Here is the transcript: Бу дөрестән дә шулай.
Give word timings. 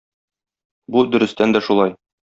Бу 0.95 1.05
дөрестән 1.13 1.57
дә 1.57 1.65
шулай. 1.71 1.99